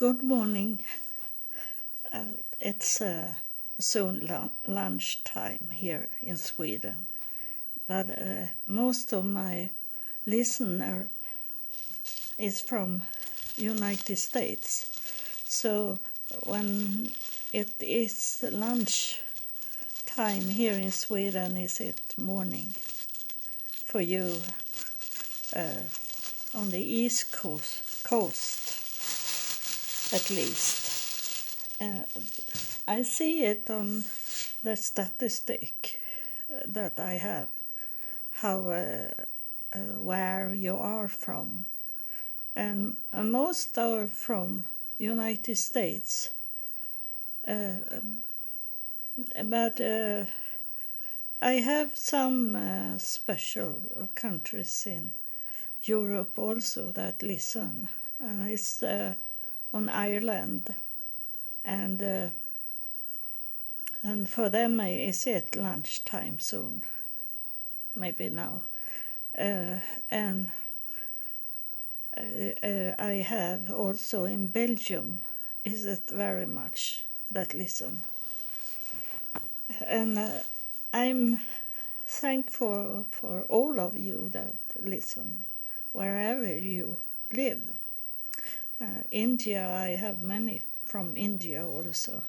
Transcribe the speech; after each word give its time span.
Good 0.00 0.22
morning. 0.22 0.80
Uh, 2.10 2.40
it's 2.58 3.02
uh, 3.02 3.34
soon 3.78 4.26
lu- 4.26 4.50
lunchtime 4.66 5.68
here 5.70 6.08
in 6.22 6.38
Sweden, 6.38 7.06
but 7.86 8.08
uh, 8.08 8.46
most 8.66 9.12
of 9.12 9.26
my 9.26 9.68
listener 10.24 11.08
is 12.38 12.62
from 12.62 13.02
United 13.58 14.16
States. 14.16 14.86
So 15.44 15.98
when 16.46 17.10
it 17.52 17.74
is 17.78 18.42
lunch 18.50 19.20
time 20.06 20.44
here 20.44 20.78
in 20.78 20.92
Sweden, 20.92 21.58
is 21.58 21.78
it 21.78 22.00
morning 22.16 22.70
for 23.84 24.00
you 24.00 24.32
uh, 25.54 25.82
on 26.54 26.70
the 26.70 26.80
east 26.80 27.32
coast, 27.32 28.02
coast 28.02 28.69
at 30.12 30.30
least? 30.30 31.00
Uh, 31.80 32.04
I 32.86 33.02
see 33.02 33.44
it 33.44 33.70
on 33.70 34.04
the 34.62 34.76
statistic 34.76 35.98
that 36.66 36.98
I 36.98 37.12
have, 37.12 37.48
how 38.32 38.68
uh, 38.68 39.08
uh, 39.72 39.78
where 39.78 40.52
you 40.54 40.76
are 40.76 41.08
from, 41.08 41.66
and 42.56 42.96
uh, 43.12 43.22
most 43.22 43.78
are 43.78 44.06
from 44.08 44.66
United 44.98 45.56
States. 45.56 46.30
Uh, 47.46 47.76
um, 47.92 48.22
but 49.44 49.80
I 51.40 51.52
have 51.52 51.96
some 51.96 52.98
special 52.98 53.76
countries 54.14 54.86
in 54.86 55.12
Europe 55.82 56.38
also 56.38 56.92
that 56.92 57.22
listen, 57.22 57.88
and 58.18 58.50
it's 58.50 58.82
on 59.72 59.88
Ireland, 59.88 60.74
and 61.64 62.02
uh, 62.02 62.28
and 64.02 64.28
for 64.28 64.50
them 64.50 64.80
is 64.80 65.26
it 65.26 65.56
lunchtime 65.56 66.38
soon, 66.40 66.82
maybe 67.94 68.28
now, 68.28 68.62
uh, 69.38 69.76
and 70.10 70.50
uh, 72.16 72.20
uh, 72.66 72.94
I 72.98 73.24
have 73.26 73.70
also 73.70 74.24
in 74.24 74.48
Belgium 74.48 75.20
is 75.64 75.84
it 75.84 76.08
very 76.10 76.46
much 76.46 77.04
that 77.30 77.54
listen, 77.54 78.02
and 79.86 80.18
uh, 80.18 80.30
I'm 80.92 81.38
thankful 82.06 83.06
for 83.10 83.42
all 83.42 83.78
of 83.78 83.96
you 83.96 84.28
that 84.30 84.54
listen, 84.80 85.44
wherever 85.92 86.58
you 86.58 86.96
live. 87.32 87.62
Uh, 88.80 89.02
India, 89.10 89.68
I 89.68 89.88
have 89.88 90.22
many 90.22 90.62
from 90.86 91.14
India 91.14 91.66
also. 91.66 92.22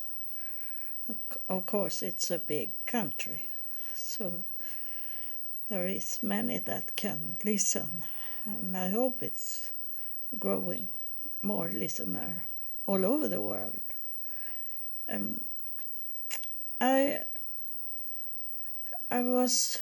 Of 1.48 1.66
course, 1.66 2.02
it's 2.02 2.30
a 2.30 2.40
big 2.40 2.72
country, 2.86 3.48
so 3.96 4.44
there 5.70 5.88
is 5.88 6.22
many 6.22 6.58
that 6.60 6.96
can 6.98 7.38
listen, 7.46 8.04
and 8.46 8.78
I 8.78 8.90
hope 8.90 9.24
it's 9.24 9.72
growing 10.38 10.88
more 11.42 11.70
listener 11.70 12.46
all 12.86 13.06
over 13.06 13.30
the 13.30 13.42
world. 13.42 13.82
Um, 15.08 15.42
I 16.82 17.24
I 19.10 19.22
was 19.22 19.82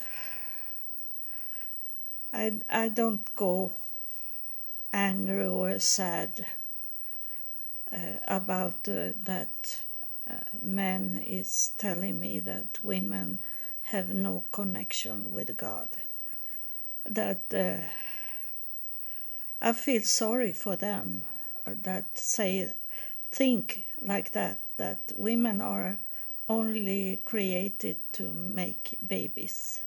I 2.31 2.53
I 2.69 2.89
don't 2.89 3.35
go 3.35 3.71
angry 4.93 5.47
or 5.47 5.79
sad 5.79 6.45
about 8.27 8.87
uh, 8.87 9.13
that 9.23 9.81
uh, 10.29 10.33
man 10.61 11.23
is 11.25 11.71
telling 11.77 12.19
me 12.19 12.39
that 12.39 12.77
women 12.83 13.39
have 13.83 14.09
no 14.09 14.43
connection 14.51 15.31
with 15.31 15.57
God. 15.57 15.89
That 17.05 17.43
uh, 17.53 17.87
I 19.61 19.73
feel 19.73 20.01
sorry 20.03 20.51
for 20.51 20.75
them 20.75 21.23
that 21.65 22.17
say 22.17 22.71
think 23.31 23.85
like 24.01 24.31
that 24.31 24.59
that 24.77 25.11
women 25.15 25.61
are 25.61 25.97
only 26.47 27.19
created 27.25 27.97
to 28.13 28.31
make 28.31 28.97
babies, 29.05 29.81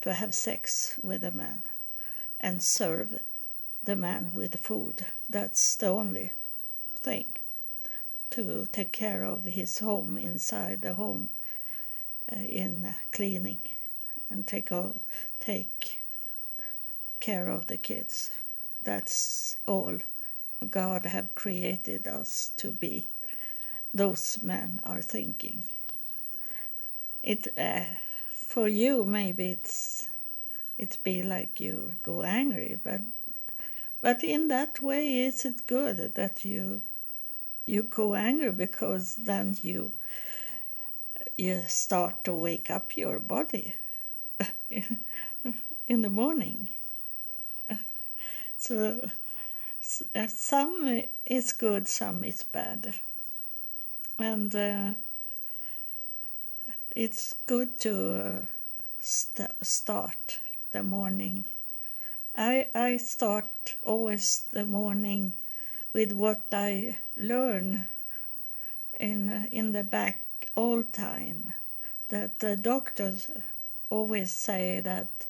to 0.00 0.14
have 0.14 0.34
sex 0.34 0.98
with 1.02 1.22
a 1.22 1.30
man 1.30 1.62
and 2.40 2.62
serve 2.62 3.20
the 3.84 3.94
man 3.94 4.32
with 4.34 4.58
food. 4.58 5.06
That's 5.28 5.76
the 5.76 5.88
only 5.88 6.32
thing 7.02 7.26
to 8.30 8.66
take 8.72 8.92
care 8.92 9.24
of 9.24 9.44
his 9.44 9.80
home 9.80 10.16
inside 10.16 10.80
the 10.82 10.94
home 10.94 11.28
uh, 12.30 12.36
in 12.36 12.94
cleaning 13.12 13.58
and 14.30 14.46
take 14.46 14.72
o- 14.72 15.00
take 15.40 16.02
care 17.20 17.48
of 17.48 17.66
the 17.66 17.76
kids. 17.76 18.30
That's 18.84 19.56
all 19.66 19.98
God 20.70 21.04
have 21.06 21.34
created 21.34 22.06
us 22.06 22.52
to 22.56 22.70
be. 22.70 23.08
Those 23.92 24.42
men 24.42 24.80
are 24.84 25.02
thinking. 25.02 25.62
It 27.22 27.48
uh, 27.56 27.84
for 28.30 28.66
you 28.68 29.04
maybe 29.04 29.50
it's 29.50 30.08
it 30.78 30.98
be 31.04 31.22
like 31.22 31.60
you 31.60 31.92
go 32.02 32.22
angry, 32.22 32.78
but 32.82 33.00
but 34.00 34.24
in 34.24 34.48
that 34.48 34.80
way 34.80 35.18
is 35.18 35.44
it 35.44 35.66
good 35.66 36.14
that 36.14 36.44
you 36.44 36.80
you 37.66 37.82
go 37.82 38.14
angry 38.14 38.50
because 38.50 39.16
then 39.16 39.56
you 39.62 39.92
you 41.36 41.62
start 41.66 42.24
to 42.24 42.32
wake 42.32 42.70
up 42.70 42.96
your 42.96 43.18
body 43.18 43.74
in 45.88 46.02
the 46.02 46.10
morning. 46.10 46.68
So 48.56 49.08
uh, 50.14 50.26
some 50.28 51.02
is 51.26 51.52
good, 51.52 51.88
some 51.88 52.22
is 52.22 52.44
bad, 52.44 52.94
and 54.18 54.54
uh, 54.54 54.92
it's 56.94 57.34
good 57.46 57.78
to 57.80 58.14
uh, 58.14 58.42
st- 59.00 59.50
start 59.62 60.38
the 60.70 60.82
morning. 60.82 61.44
I 62.36 62.68
I 62.74 62.98
start 62.98 63.76
always 63.82 64.44
the 64.52 64.64
morning 64.64 65.34
with 65.92 66.12
what 66.12 66.42
I 66.52 66.98
learn 67.16 67.88
in 68.98 69.48
in 69.50 69.72
the 69.72 69.84
back 69.84 70.24
all 70.54 70.82
time. 70.82 71.52
That 72.08 72.40
the 72.40 72.56
doctors 72.56 73.30
always 73.90 74.30
say 74.30 74.80
that 74.80 75.26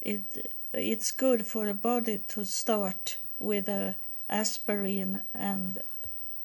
it 0.00 0.52
it's 0.72 1.12
good 1.12 1.46
for 1.46 1.66
the 1.66 1.74
body 1.74 2.18
to 2.28 2.44
start 2.44 3.18
with 3.38 3.68
a 3.68 3.96
aspirin 4.28 5.22
and 5.34 5.78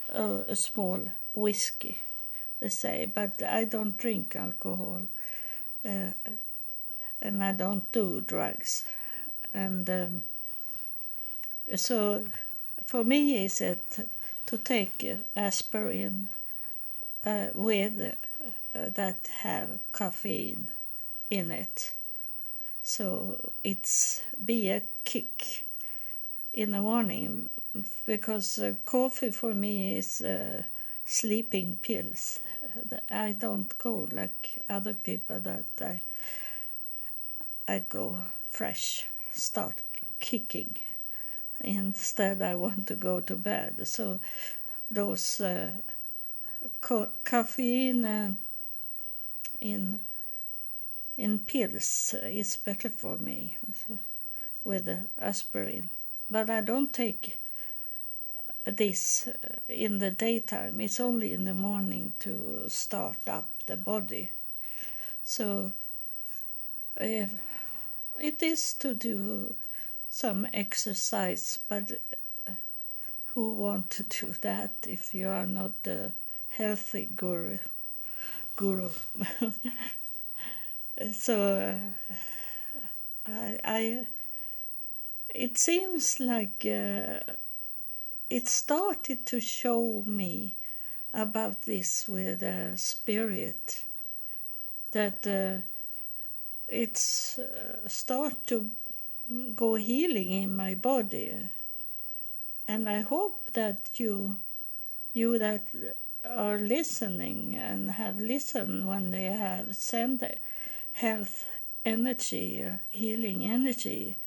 a, 0.09 0.23
a 0.49 0.55
small 0.55 0.99
whiskey. 1.33 1.99
They 2.59 2.69
say, 2.69 3.11
but 3.13 3.41
I 3.43 3.65
don't 3.65 3.97
drink 3.97 4.35
alcohol, 4.35 5.03
uh, 5.85 6.11
and 7.21 7.43
I 7.43 7.51
don't 7.51 7.89
do 7.91 8.21
drugs, 8.21 8.83
and 9.53 9.87
um, 9.89 10.23
so 11.75 12.25
for 12.87 13.03
me 13.03 13.43
is 13.43 13.59
it 13.59 14.07
to 14.45 14.57
take 14.57 15.05
aspirin 15.35 16.29
uh, 17.25 17.47
with 17.53 18.15
uh, 18.73 18.89
that 18.95 19.27
have 19.41 19.79
caffeine 19.91 20.69
in 21.29 21.51
it. 21.51 21.93
So 22.81 23.51
it's 23.61 24.23
be 24.43 24.69
a 24.69 24.83
kick 25.03 25.65
in 26.53 26.71
the 26.71 26.79
morning 26.79 27.49
because 28.05 28.57
uh, 28.57 28.75
coffee 28.85 29.31
for 29.31 29.53
me 29.53 29.97
is 29.97 30.23
sleeping 31.03 31.77
pills. 31.81 32.39
I 33.11 33.33
don't 33.33 33.77
go 33.77 34.07
like 34.13 34.59
other 34.69 34.93
people 34.93 35.39
that 35.39 35.65
i 35.81 35.99
i 37.67 37.79
go 37.89 38.17
fresh 38.49 39.07
start 39.33 39.81
kicking 40.19 40.75
instead 41.61 42.41
i 42.41 42.55
want 42.55 42.87
to 42.87 42.95
go 42.95 43.19
to 43.19 43.35
bed. 43.35 43.87
So 43.87 44.19
those 44.89 45.41
uh, 45.41 45.69
co- 46.81 47.11
caffeine 47.25 48.05
uh, 48.05 48.33
in 49.61 49.99
in 51.17 51.39
pills 51.39 52.15
is 52.23 52.55
better 52.57 52.89
for 52.89 53.17
me 53.17 53.57
with 54.63 54.87
aspirin. 55.19 55.89
But 56.29 56.49
i 56.49 56.61
don't 56.61 56.93
take 56.93 57.37
this 58.65 59.29
in 59.69 59.99
the 59.99 60.11
daytime. 60.11 60.79
It's 60.81 60.99
only 60.99 61.33
in 61.33 61.45
the 61.45 61.53
morning 61.53 62.13
to 62.19 62.65
start 62.69 63.27
up 63.27 63.47
the 63.65 63.77
body. 63.77 64.29
So 65.23 65.71
if 66.97 67.33
it 68.19 68.41
is 68.43 68.73
to 68.75 68.93
do 68.93 69.55
some 70.09 70.47
exercise 70.53 71.59
but 71.67 71.99
who 73.37 73.53
want 73.53 73.89
to 73.91 74.03
do 74.03 74.33
that 74.41 74.73
if 74.87 75.13
you 75.13 75.29
are 75.29 75.45
not 75.45 75.71
a 75.85 76.11
healthy 76.49 77.07
guru? 77.15 77.59
Guru. 78.55 78.89
so 81.11 81.79
uh, 83.27 83.31
I, 83.31 83.59
I, 83.63 84.07
it 85.35 85.57
seems 85.59 86.19
like 86.19 86.65
uh, 86.65 87.19
it 88.29 88.47
started 88.47 89.25
to 89.27 89.39
show 89.39 90.03
me 90.07 90.55
about 91.13 91.61
this 91.63 92.07
with 92.07 92.41
uh, 92.41 92.75
spirit 92.75 93.85
that 94.91 95.27
uh, 95.27 95.61
it's 96.67 97.37
uh, 97.37 97.87
start 97.87 98.47
to 98.47 98.71
go 99.55 99.75
healing 99.75 100.31
in 100.31 100.55
my 100.55 100.75
body. 100.75 101.33
And 102.67 102.89
i 102.89 103.01
hope 103.01 103.51
that 103.53 103.89
you 103.95 104.37
you 105.13 105.39
that 105.39 105.67
are 106.23 106.59
listening 106.59 107.55
and 107.55 107.91
have 107.91 108.17
listened 108.19 108.87
when 108.87 109.11
they 109.11 109.25
have 109.25 109.75
sent 109.75 110.21
health 110.91 111.45
energy 111.85 112.65
healing 112.89 113.45
energy 113.45 114.17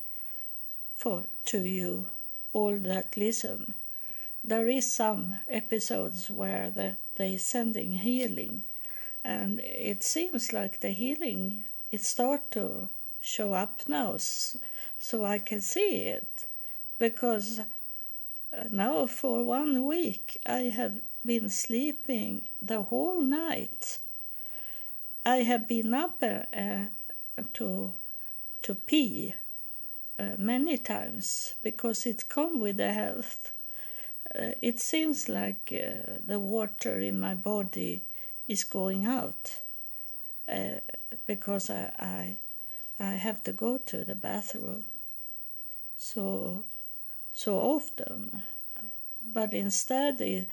for 0.95 1.25
to 1.45 1.61
you 1.61 2.07
all 2.53 2.79
that 2.79 3.17
listen. 3.17 3.75
There 4.43 4.69
is 4.69 4.91
some 4.91 5.39
episodes 5.49 6.31
where 6.31 6.71
the, 6.71 6.97
they 7.17 7.37
sending 7.37 7.93
healing 7.93 8.63
and 9.23 9.61
it 9.61 10.03
seems 10.03 10.53
like 10.53 10.81
the 10.81 10.91
healing 10.91 11.65
it 11.93 12.01
start 12.01 12.51
to 12.53 12.89
show 13.21 13.53
up 13.53 13.83
now 13.87 14.17
so 15.01 15.25
i 15.25 15.39
can 15.39 15.61
see 15.61 16.03
it. 16.17 16.47
Because 16.99 17.61
uh, 17.61 18.65
now 18.71 19.07
for 19.07 19.43
one 19.43 19.85
week 19.85 20.39
i 20.47 20.63
have 20.79 21.01
been 21.25 21.49
sleeping 21.49 22.43
the 22.63 22.83
whole 22.83 23.21
night. 23.21 23.99
I 25.25 25.39
have 25.39 25.69
been 25.69 25.93
up 25.93 26.23
uh, 26.23 26.43
uh, 26.57 26.85
to 27.55 27.93
to 28.63 28.75
pee 28.75 29.35
uh, 30.19 30.37
many 30.39 30.79
times 30.79 31.55
because 31.63 32.07
it 32.07 32.29
come 32.29 32.61
with 32.61 32.77
the 32.79 32.93
health. 32.93 33.53
Uh, 34.35 34.53
it 34.63 34.81
seems 34.81 35.29
like 35.29 35.73
uh, 35.73 36.19
the 36.27 36.39
water 36.39 37.01
in 37.01 37.19
my 37.19 37.35
body 37.35 38.03
is 38.49 38.65
going 38.65 39.07
out 39.07 39.61
because 41.27 41.71
I, 41.71 41.93
I 41.99 42.37
I 42.99 43.15
have 43.15 43.43
to 43.45 43.53
go 43.53 43.79
to 43.79 44.05
the 44.05 44.15
bathroom 44.15 44.85
so 46.01 46.65
so 47.33 47.59
often 47.59 48.43
but 49.35 49.53
instead 49.53 50.21
it, 50.21 50.49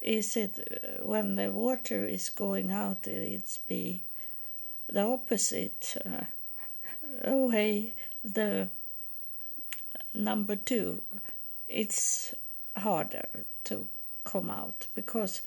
is 0.00 0.36
it 0.36 1.00
when 1.02 1.36
the 1.36 1.50
water 1.50 2.04
is 2.04 2.30
going 2.30 2.72
out 2.72 3.06
it's 3.06 3.58
be 3.58 4.02
the 4.88 5.02
opposite 5.02 5.96
uh, 6.04 6.24
away 7.22 7.92
the 8.24 8.68
number 10.14 10.56
two 10.56 11.00
it's 11.68 12.34
harder 12.76 13.28
to 13.64 13.86
come 14.24 14.50
out 14.50 14.86
because 14.94 15.42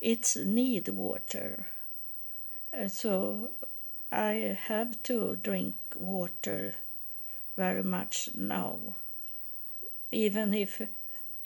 it's 0.00 0.36
need 0.36 0.88
water. 0.88 1.66
Uh, 2.72 2.88
so 2.88 3.50
I 4.12 4.56
have 4.68 5.02
to 5.04 5.36
drink 5.42 5.74
water 5.94 6.74
very 7.56 7.82
much 7.82 8.30
now, 8.34 8.78
even 10.12 10.54
if 10.54 10.82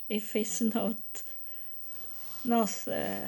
if 0.09 0.35
it's 0.35 0.61
not 0.61 1.23
not 2.43 2.87
uh, 2.87 3.27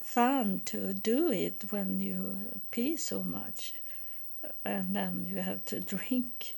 fun 0.00 0.62
to 0.64 0.94
do 0.94 1.30
it 1.30 1.64
when 1.70 2.00
you 2.00 2.36
pee 2.70 2.96
so 2.96 3.22
much, 3.22 3.74
and 4.64 4.96
then 4.96 5.24
you 5.26 5.40
have 5.40 5.64
to 5.66 5.80
drink 5.94 6.56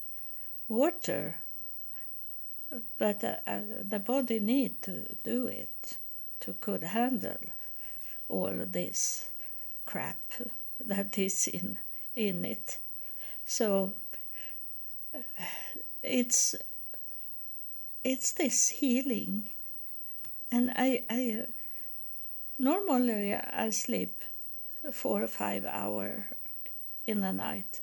water. 0.69 1.37
But 2.99 3.25
uh, 3.25 3.37
uh, 3.49 3.63
the 3.83 3.99
body 3.99 4.39
need 4.39 4.81
to 4.83 5.17
do 5.25 5.49
it 5.49 5.99
to 6.41 6.55
could 6.61 6.85
handle 6.85 7.41
all 8.29 8.53
this 8.65 9.31
crap 9.87 10.21
that 10.81 11.19
is 11.19 11.49
in 11.49 11.79
in 12.15 12.45
it. 12.45 12.79
So 13.45 13.95
it's 16.03 16.55
it's 18.05 18.33
this 18.33 18.69
healing 18.69 19.45
and 20.51 20.71
i 20.77 21.03
i 21.11 21.43
uh, 21.43 21.47
normally 22.59 23.35
i 23.35 23.71
sleep 23.71 24.23
four 24.93 25.23
or 25.23 25.29
five 25.29 25.65
hour 25.65 26.29
in 27.07 27.21
the 27.21 27.33
night 27.33 27.81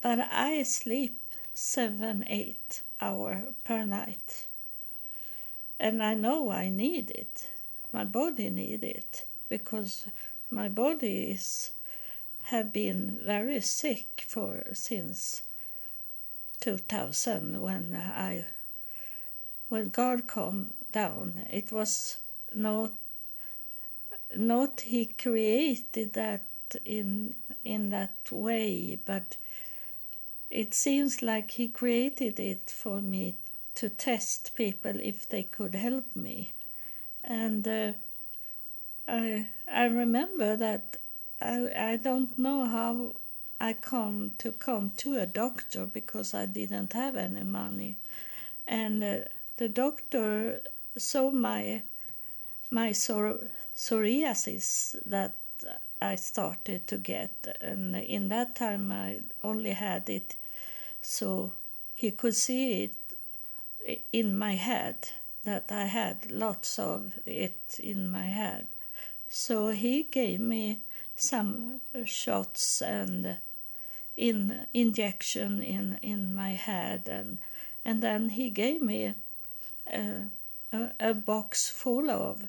but 0.00 0.18
i 0.30 0.62
sleep 0.62 1.18
seven 1.56 2.22
eight 2.28 2.82
hour 3.00 3.44
per 3.64 3.84
night. 3.84 4.46
And 5.78 6.02
I 6.02 6.14
know 6.14 6.50
I 6.50 6.68
need 6.68 7.10
it. 7.10 7.48
My 7.92 8.04
body 8.04 8.50
need 8.50 8.82
it 8.84 9.24
because 9.48 10.06
my 10.50 10.68
body 10.68 11.30
is 11.30 11.70
have 12.44 12.72
been 12.72 13.18
very 13.22 13.60
sick 13.60 14.24
for 14.26 14.64
since 14.72 15.42
2000 16.66 17.62
when 17.62 17.94
I 17.94 18.46
when 19.68 19.88
God 19.90 20.26
came 20.26 20.74
down 20.90 21.46
it 21.52 21.70
was 21.70 22.16
not 22.52 22.92
not 24.34 24.80
he 24.80 25.06
created 25.06 26.14
that 26.14 26.46
in 26.84 27.36
in 27.64 27.90
that 27.90 28.16
way 28.32 28.98
but 29.04 29.36
it 30.50 30.74
seems 30.74 31.22
like 31.22 31.52
he 31.52 31.68
created 31.68 32.40
it 32.40 32.70
for 32.70 33.00
me 33.00 33.36
to 33.76 33.88
test 33.88 34.54
people 34.54 34.98
if 35.00 35.28
they 35.28 35.42
could 35.42 35.74
help 35.74 36.16
me. 36.16 36.54
And 37.22 37.66
uh, 37.68 37.92
I, 39.06 39.48
I 39.70 39.84
remember 39.84 40.56
that 40.56 40.96
I, 41.40 41.68
I 41.76 41.96
don't 41.96 42.38
know 42.38 42.64
how 42.64 43.16
I 43.60 43.72
come 43.72 44.32
to 44.38 44.52
come 44.52 44.92
to 44.98 45.18
a 45.18 45.26
doctor 45.26 45.86
because 45.86 46.34
I 46.34 46.46
didn't 46.46 46.92
have 46.92 47.16
any 47.16 47.42
money. 47.42 47.96
And 48.66 49.02
uh, 49.02 49.16
the 49.56 49.68
doctor 49.68 50.60
saw 50.96 51.30
my 51.30 51.82
my 52.70 52.90
psor- 52.90 53.48
psoriasis 53.74 54.96
that 55.06 55.34
I 56.02 56.16
started 56.16 56.86
to 56.88 56.98
get, 56.98 57.56
and 57.60 57.96
in 57.96 58.28
that 58.28 58.54
time 58.56 58.92
I 58.92 59.20
only 59.42 59.70
had 59.70 60.10
it 60.10 60.36
so 61.00 61.52
he 61.94 62.10
could 62.10 62.36
see 62.36 62.82
it 62.82 62.94
in 64.12 64.36
my 64.36 64.54
head 64.54 65.08
that 65.44 65.70
I 65.70 65.84
had 65.84 66.30
lots 66.30 66.78
of 66.78 67.12
it 67.24 67.78
in 67.78 68.10
my 68.10 68.26
head. 68.26 68.66
So 69.28 69.70
he 69.70 70.02
gave 70.02 70.40
me 70.40 70.80
some 71.14 71.80
shots 72.04 72.82
and 72.82 73.38
in 74.16 74.66
injection 74.72 75.62
in 75.62 75.98
in 76.02 76.34
my 76.34 76.50
head 76.50 77.08
and 77.08 77.38
and 77.84 78.02
then 78.02 78.30
he 78.30 78.50
gave 78.50 78.82
me 78.82 79.14
a, 79.92 80.22
a, 80.72 80.90
a 80.98 81.14
box 81.14 81.70
full 81.70 82.10
of 82.10 82.48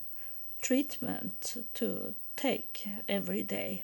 treatment 0.62 1.58
to 1.76 2.16
take 2.36 2.88
every 3.08 3.44
day. 3.44 3.84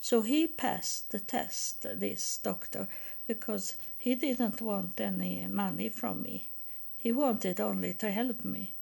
So 0.00 0.22
he 0.22 0.46
passed 0.46 1.10
the 1.10 1.20
test, 1.20 1.86
this 1.94 2.38
doctor, 2.38 2.88
because 3.26 3.74
he 3.98 4.14
didn't 4.14 4.60
want 4.60 5.00
any 5.00 5.46
money 5.48 5.88
from 5.88 6.22
me. 6.22 6.48
He 6.96 7.10
wanted 7.10 7.60
only 7.60 7.94
to 7.94 8.10
help 8.10 8.44
me. 8.44 8.72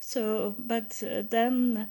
So, 0.00 0.54
but 0.58 1.02
uh, 1.02 1.22
then 1.22 1.90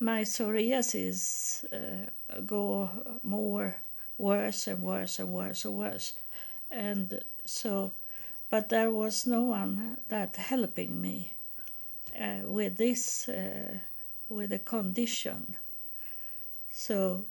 my 0.00 0.22
psoriasis 0.22 1.64
uh, 1.72 2.40
go 2.46 2.90
more 3.22 3.76
worse 4.18 4.66
and 4.66 4.82
worse 4.82 5.18
and 5.18 5.30
worse 5.32 5.64
and 5.64 5.74
worse, 5.74 6.12
and 6.70 7.22
so, 7.44 7.92
but 8.50 8.68
there 8.68 8.90
was 8.90 9.26
no 9.26 9.42
one 9.42 9.98
that 10.08 10.36
helping 10.36 11.00
me 11.00 11.32
uh, 12.18 12.40
with 12.44 12.76
this 12.76 13.28
uh, 13.28 13.78
with 14.28 14.50
the 14.50 14.58
condition. 14.58 15.56
So 16.70 17.24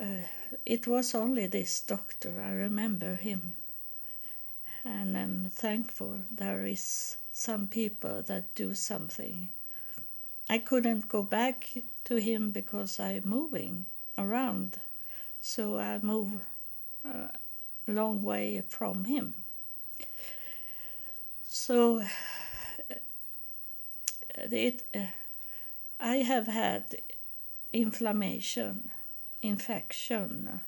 uh, 0.00 0.22
it 0.64 0.86
was 0.86 1.14
only 1.14 1.46
this 1.46 1.80
doctor, 1.80 2.32
I 2.44 2.52
remember 2.52 3.14
him. 3.14 3.54
And 4.84 5.18
I'm 5.18 5.50
thankful 5.50 6.20
there 6.30 6.64
is 6.64 7.16
some 7.32 7.66
people 7.66 8.22
that 8.22 8.54
do 8.54 8.74
something. 8.74 9.48
I 10.48 10.58
couldn't 10.58 11.08
go 11.08 11.22
back 11.22 11.68
to 12.04 12.16
him 12.16 12.52
because 12.52 12.98
I'm 12.98 13.28
moving 13.28 13.86
around, 14.16 14.78
so 15.48 15.78
I 15.78 15.98
move 16.02 16.44
a 17.06 17.30
long 17.86 18.22
way 18.22 18.62
from 18.68 19.06
him. 19.06 19.34
So 21.48 22.02
it, 24.36 24.82
uh, 24.94 24.98
I 25.98 26.16
have 26.16 26.48
had 26.48 27.00
inflammation, 27.72 28.90
infection 29.40 30.60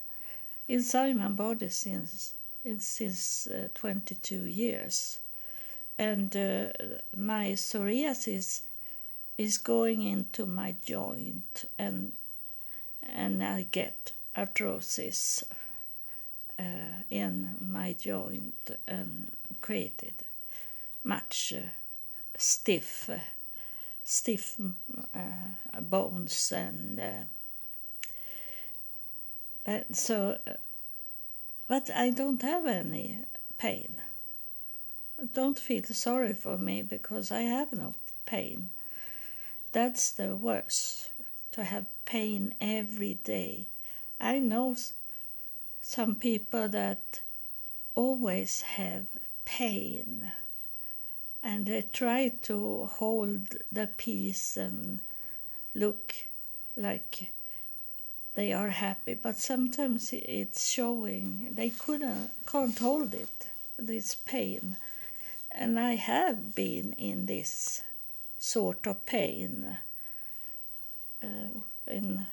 inside 0.66 1.14
my 1.14 1.28
body 1.28 1.68
since 1.68 2.32
since 2.78 3.49
uh, 3.49 3.68
22 3.75 4.46
years, 4.46 5.20
and 5.99 6.34
uh, 6.34 6.68
my 7.14 7.52
psoriasis 7.52 8.62
is 9.37 9.58
going 9.58 10.02
into 10.02 10.46
my 10.46 10.75
joint, 10.87 11.66
and 11.78 12.14
and 13.02 13.44
I 13.44 13.66
get 13.70 14.12
arthrosis 14.37 15.42
uh, 16.58 17.02
in 17.10 17.56
my 17.60 17.92
joint 17.92 18.70
and 18.87 19.32
created 19.60 20.14
much 21.04 21.52
uh, 21.56 21.68
stiff 22.37 23.10
stiff 24.04 24.56
uh, 25.14 25.80
bones 25.80 26.52
and 26.52 27.00
uh, 29.66 29.80
so 29.92 30.38
but 31.70 31.88
I 31.88 32.10
don't 32.10 32.42
have 32.42 32.66
any 32.66 33.18
pain. 33.56 34.00
Don't 35.34 35.56
feel 35.56 35.84
sorry 35.84 36.34
for 36.34 36.58
me 36.58 36.82
because 36.82 37.30
I 37.30 37.42
have 37.42 37.72
no 37.72 37.94
pain. 38.26 38.70
That's 39.70 40.10
the 40.10 40.34
worst 40.34 41.10
to 41.52 41.62
have 41.62 41.87
pain 42.04 42.54
every 42.60 43.14
day. 43.22 43.66
I 44.20 44.38
know 44.38 44.76
some 45.80 46.14
people 46.14 46.68
that 46.68 47.20
always 47.94 48.62
have 48.62 49.06
pain 49.44 50.32
and 51.42 51.66
they 51.66 51.82
try 51.92 52.28
to 52.42 52.86
hold 52.92 53.56
the 53.72 53.86
peace 53.86 54.56
and 54.56 55.00
look 55.74 56.14
like 56.76 57.32
they 58.34 58.52
are 58.52 58.68
happy 58.68 59.14
but 59.14 59.36
sometimes 59.36 60.12
it's 60.12 60.70
showing 60.70 61.48
they 61.52 61.70
couldn't 61.70 62.30
can't 62.46 62.78
hold 62.78 63.14
it 63.14 63.48
this 63.78 64.14
pain. 64.14 64.76
And 65.52 65.80
i 65.80 65.94
have 65.94 66.54
been 66.54 66.92
in 66.92 67.26
this 67.26 67.82
sort 68.38 68.86
of 68.86 69.04
pain 69.06 69.78
uh, 71.22 71.26
in 71.86 72.26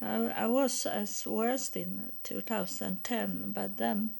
I, 0.00 0.32
I 0.36 0.46
was 0.46 0.86
as 0.86 1.26
worst 1.26 1.76
in 1.76 2.12
2010 2.22 3.52
but 3.54 3.76
then 3.76 4.10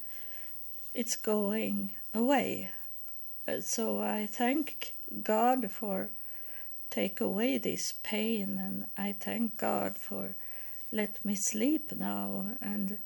it's 0.95 1.16
going 1.16 1.90
away. 2.14 2.71
So 3.61 4.00
I 4.00 4.26
thank 4.26 4.95
God 5.23 5.71
for 5.71 6.11
take 6.90 7.21
away 7.21 7.59
this 7.59 7.93
pain 8.02 8.59
and 8.59 8.87
I 8.97 9.16
thank 9.19 9.57
God 9.57 9.99
for 9.99 10.37
let 10.93 11.25
me 11.25 11.35
sleep 11.35 11.90
now. 11.93 12.47
And 12.62 12.99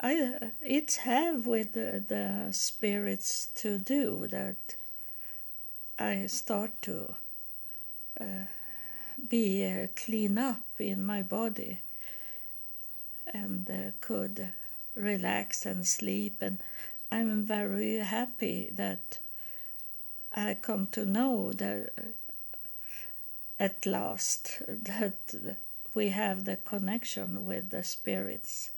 I 0.00 0.50
it's 0.62 0.96
have 0.98 1.46
with 1.46 1.74
the, 1.74 2.02
the 2.06 2.52
spirits 2.52 3.48
to 3.56 3.78
do 3.78 4.26
that 4.28 4.76
I 5.98 6.26
start 6.26 6.70
to 6.82 7.14
uh, 8.20 8.46
be 9.28 9.66
uh, 9.66 9.88
clean 9.94 10.38
up 10.38 10.62
in 10.78 11.04
my 11.04 11.22
body 11.22 11.80
and 13.32 13.68
uh, 13.70 13.90
could 14.00 14.48
relax 14.94 15.64
and 15.66 15.86
sleep. 15.86 16.40
And 16.40 16.58
I'm 17.10 17.44
very 17.44 17.98
happy 17.98 18.70
that 18.72 19.18
I 20.34 20.56
come 20.60 20.88
to 20.92 21.04
know 21.04 21.52
that 21.52 21.90
uh, 21.98 22.02
at 23.58 23.86
last 23.86 24.62
that 24.68 25.56
we 25.94 26.10
have 26.10 26.44
the 26.44 26.56
connection 26.56 27.46
with 27.46 27.70
the 27.70 27.82
spirits 27.82 28.70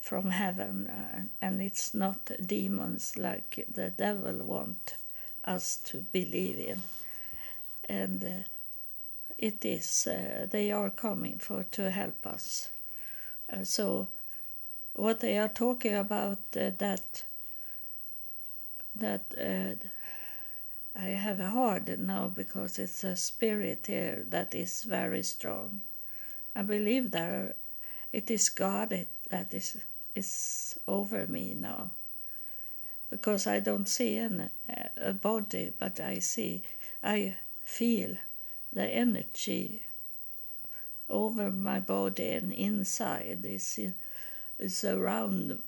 from 0.00 0.30
heaven 0.30 0.86
uh, 0.86 1.22
and 1.40 1.60
it's 1.62 1.94
not 1.94 2.30
demons 2.44 3.16
like 3.16 3.64
the 3.72 3.90
devil 3.90 4.34
want 4.44 4.94
us 5.44 5.78
to 5.84 5.98
believe 5.98 6.58
in. 6.58 6.80
And 7.86 8.24
uh, 8.24 8.28
it 9.38 9.64
is 9.64 10.06
uh, 10.06 10.46
they 10.50 10.70
are 10.72 10.90
coming 10.90 11.38
for 11.38 11.64
to 11.72 11.90
help 11.90 12.26
us 12.26 12.70
uh, 13.52 13.64
so 13.64 14.08
what 14.94 15.20
they 15.20 15.38
are 15.38 15.48
talking 15.48 15.94
about 15.94 16.38
uh, 16.56 16.70
that 16.78 17.24
that 18.96 19.34
I 20.96 21.06
have 21.06 21.40
a 21.40 21.50
hard 21.50 21.98
now 21.98 22.28
because 22.28 22.78
it's 22.78 23.02
a 23.02 23.16
spirit 23.16 23.86
here 23.88 24.24
that 24.28 24.54
is 24.54 24.84
very 24.84 25.24
strong. 25.24 25.80
I 26.54 26.62
believe 26.62 27.10
that 27.10 27.56
it 28.12 28.30
is 28.30 28.48
God 28.48 29.06
that 29.30 29.52
is 29.52 29.76
is 30.14 30.78
over 30.86 31.26
me 31.26 31.54
now. 31.54 31.90
Because 33.10 33.46
I 33.46 33.60
don't 33.60 33.88
see 33.88 34.16
an, 34.16 34.50
a 34.96 35.12
body, 35.12 35.72
but 35.78 36.00
I 36.00 36.18
see, 36.20 36.62
I 37.02 37.36
feel 37.64 38.16
the 38.72 38.86
energy 38.86 39.83
over 41.08 41.50
my 41.50 41.80
body 41.80 42.28
and 42.30 42.52
inside 42.52 43.44
is 43.44 43.78
is 44.58 44.84
around 44.84 45.62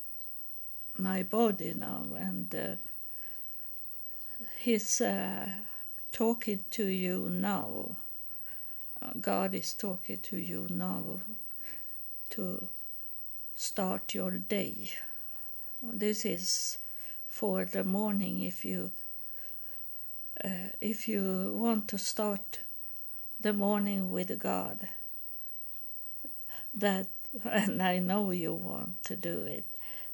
my 0.99 1.23
body 1.23 1.75
now 1.75 2.07
and. 2.17 2.55
Uh, 2.55 2.77
He's 4.59 5.01
uh, 5.01 5.47
talking 6.11 6.65
to 6.71 6.87
you 6.87 7.29
now. 7.31 7.97
Uh, 9.01 9.13
God 9.21 9.55
is 9.55 9.75
talking 9.75 10.19
to 10.19 10.37
you 10.37 10.67
now 10.69 11.21
to 12.31 12.67
start 13.55 14.13
your 14.13 14.33
day. 14.33 14.91
This 15.81 16.25
is 16.25 16.79
for 17.29 17.65
the 17.65 17.85
morning 17.85 18.43
if 18.43 18.65
you 18.65 18.91
uh, 20.45 20.71
if 20.81 21.07
you 21.07 21.57
want 21.57 21.87
to 21.89 21.99
start 21.99 22.59
the 23.41 23.53
morning 23.53 24.11
with 24.11 24.37
God. 24.39 24.89
That 26.77 27.09
and 27.45 27.83
I 27.83 27.99
know 27.99 28.31
you 28.31 28.55
want 28.55 29.03
to 29.05 29.17
do 29.17 29.41
it. 29.41 29.65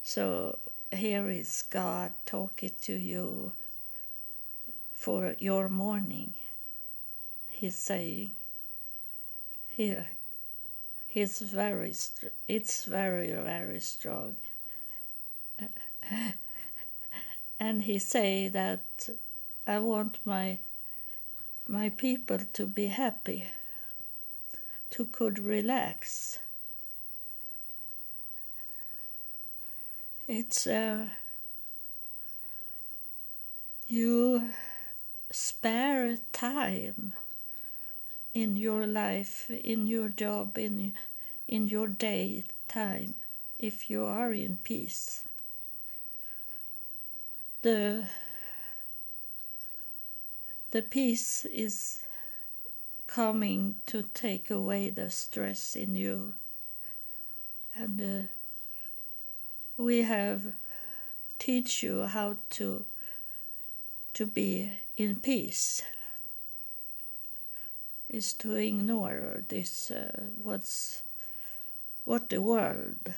So 0.02 0.58
here 0.90 1.28
is 1.28 1.62
God 1.62 2.12
talking 2.26 2.72
to 2.82 2.94
you 2.94 3.52
for 4.94 5.34
your 5.38 5.68
morning. 5.68 6.34
He's 7.50 7.76
saying, 7.76 8.32
here, 9.68 10.06
he's 11.06 11.40
very, 11.40 11.94
it's 12.48 12.84
very, 12.84 13.32
very 13.32 13.80
strong. 13.80 14.36
and 17.60 17.82
he 17.82 17.98
say 17.98 18.48
that 18.48 19.08
I 19.66 19.78
want 19.78 20.18
my 20.24 20.58
my 21.68 21.88
people 21.90 22.38
to 22.52 22.66
be 22.66 22.88
happy, 22.88 23.44
to 24.90 25.06
could 25.06 25.38
relax. 25.38 26.40
It's 30.34 30.66
uh, 30.66 31.08
you 33.86 34.48
spare 35.30 36.16
time 36.32 37.12
in 38.32 38.56
your 38.56 38.86
life, 38.86 39.50
in 39.50 39.86
your 39.86 40.08
job, 40.08 40.56
in 40.56 40.94
in 41.46 41.68
your 41.68 41.86
day 41.86 42.44
time, 42.66 43.14
if 43.58 43.90
you 43.90 44.04
are 44.06 44.32
in 44.32 44.56
peace. 44.64 45.24
The 47.60 48.06
the 50.70 50.80
peace 50.80 51.44
is 51.44 52.00
coming 53.06 53.76
to 53.84 54.02
take 54.14 54.50
away 54.50 54.88
the 54.88 55.10
stress 55.10 55.76
in 55.76 55.94
you, 55.94 56.32
and 57.76 58.00
uh, 58.00 58.41
we 59.82 60.02
have 60.02 60.52
teach 61.40 61.82
you 61.82 62.02
how 62.06 62.36
to 62.50 62.84
to 64.14 64.26
be 64.26 64.70
in 64.96 65.16
peace. 65.16 65.82
Is 68.08 68.34
to 68.34 68.54
ignore 68.54 69.42
this 69.48 69.90
uh, 69.90 70.24
what's 70.42 71.02
what 72.04 72.28
the 72.28 72.40
world 72.40 73.12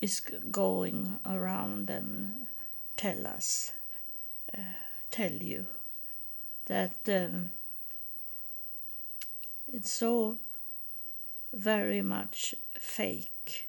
is 0.00 0.20
going 0.50 1.20
around 1.24 1.88
and 1.88 2.48
tell 2.96 3.26
us 3.26 3.72
uh, 4.52 4.76
tell 5.10 5.32
you 5.32 5.66
that 6.66 6.96
um, 7.08 7.50
it's 9.72 9.92
so 9.92 10.38
very 11.52 12.02
much 12.02 12.54
fake 12.78 13.68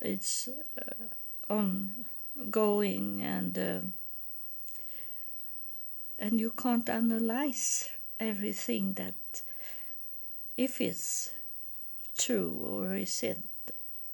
it's 0.00 0.48
uh, 0.78 1.52
ongoing 1.52 3.22
and 3.22 3.58
uh, 3.58 3.80
and 6.18 6.40
you 6.40 6.52
can't 6.52 6.88
analyze 6.88 7.90
everything 8.18 8.92
that 8.94 9.42
if 10.56 10.80
it's 10.80 11.30
true 12.16 12.54
or 12.60 12.94
is 12.94 13.22
it 13.22 13.38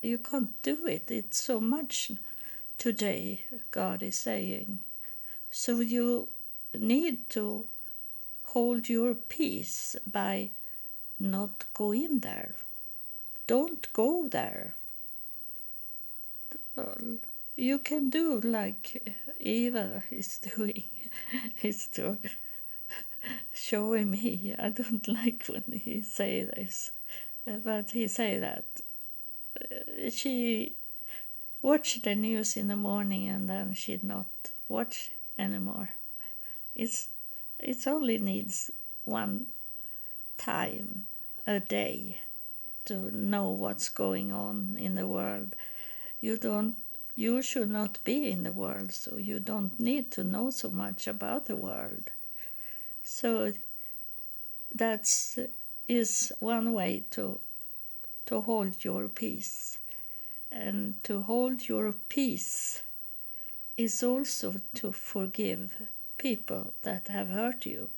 you 0.06 0.18
can't 0.18 0.62
do 0.62 0.86
it. 0.86 1.10
It's 1.10 1.40
so 1.40 1.60
much 1.60 2.12
today 2.78 3.40
god 3.70 4.02
is 4.02 4.16
saying. 4.16 4.80
So 5.50 5.80
you 5.80 6.28
need 6.74 7.28
to 7.30 7.66
hold 8.44 8.88
your 8.88 9.14
peace 9.14 9.96
by 10.06 10.50
not 11.18 11.64
going 11.74 12.20
there. 12.20 12.54
Don't 13.46 13.92
go 13.92 14.28
there 14.28 14.74
you 17.56 17.78
can 17.78 18.10
do 18.10 18.40
like 18.40 19.14
eva 19.40 20.02
is 20.10 20.38
doing 20.38 20.84
is 21.62 21.86
to 21.88 22.18
showing 23.52 24.10
me 24.10 24.54
i 24.58 24.68
don't 24.68 25.08
like 25.20 25.44
when 25.46 25.80
he 25.80 26.02
say 26.02 26.44
this 26.44 26.92
but 27.64 27.90
he 27.90 28.06
say 28.08 28.38
that 28.38 28.64
uh, 29.60 30.10
she 30.10 30.74
watch 31.62 32.00
the 32.02 32.14
news 32.14 32.56
in 32.56 32.68
the 32.68 32.76
morning 32.76 33.28
and 33.28 33.48
then 33.50 33.74
she'd 33.74 34.04
not 34.04 34.26
watch 34.68 35.10
anymore. 35.36 35.90
It's 36.74 37.08
it 37.58 37.86
only 37.86 38.18
needs 38.18 38.70
one 39.04 39.46
time 40.38 41.06
a 41.46 41.58
day 41.58 42.18
to 42.84 43.10
know 43.16 43.50
what's 43.50 43.88
going 43.88 44.30
on 44.30 44.76
in 44.78 44.94
the 44.94 45.08
world 45.08 45.56
you 46.20 46.36
don't 46.36 46.76
you 47.14 47.40
should 47.40 47.70
not 47.70 47.98
be 48.04 48.30
in 48.30 48.42
the 48.42 48.52
world 48.52 48.92
so 48.92 49.16
you 49.16 49.40
don't 49.40 49.80
need 49.80 50.10
to 50.12 50.22
know 50.22 50.50
so 50.50 50.68
much 50.68 51.06
about 51.06 51.46
the 51.46 51.56
world. 51.56 52.10
So 53.02 53.52
that's 54.74 55.38
is 55.88 56.32
one 56.40 56.74
way 56.74 57.04
to 57.12 57.40
to 58.26 58.40
hold 58.40 58.84
your 58.84 59.08
peace. 59.08 59.78
And 60.50 61.02
to 61.04 61.22
hold 61.22 61.68
your 61.68 61.92
peace 62.08 62.82
is 63.76 64.02
also 64.02 64.54
to 64.74 64.92
forgive 64.92 65.74
people 66.18 66.72
that 66.82 67.08
have 67.08 67.28
hurt 67.28 67.66
you 67.66 67.88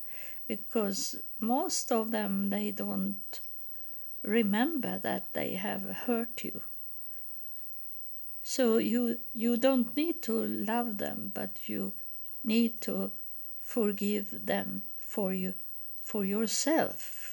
because 0.47 1.15
most 1.39 1.91
of 1.91 2.11
them 2.11 2.49
they 2.49 2.71
don't 2.71 3.39
remember 4.23 4.97
that 4.97 5.33
they 5.33 5.53
have 5.53 5.83
hurt 6.05 6.43
you 6.43 6.61
so 8.53 8.63
you 8.77 9.01
you 9.33 9.57
don't 9.57 9.95
need 9.95 10.21
to 10.21 10.35
love 10.71 10.97
them 10.97 11.31
but 11.33 11.69
you 11.71 11.93
need 12.43 12.79
to 12.81 13.11
forgive 13.61 14.29
them 14.45 14.81
for 14.97 15.33
you 15.33 15.53
for 16.03 16.23
yourself 16.25 17.29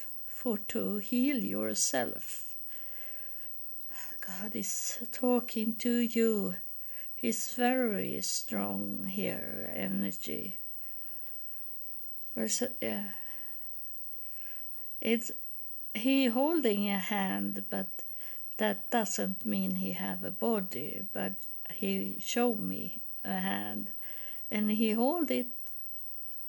for 0.47 0.59
to 0.69 0.97
heal 0.99 1.43
yourself. 1.43 2.55
God 4.21 4.55
is 4.55 4.99
talking 5.11 5.75
to 5.77 5.97
you. 5.97 6.55
He's 7.15 7.53
very 7.55 8.21
strong 8.21 9.07
here 9.07 9.73
energy. 9.75 10.57
Yeah, 12.81 13.09
it's 15.01 15.31
he 15.93 16.27
holding 16.27 16.87
a 16.89 16.99
hand, 16.99 17.65
but 17.69 17.87
that 18.57 18.89
doesn't 18.89 19.45
mean 19.45 19.75
he 19.75 19.91
have 19.93 20.23
a 20.23 20.31
body. 20.31 21.03
But 21.13 21.33
he 21.71 22.17
showed 22.19 22.59
me 22.59 23.01
a 23.23 23.39
hand, 23.39 23.91
and 24.51 24.71
he 24.71 24.91
hold 24.91 25.31
it 25.31 25.47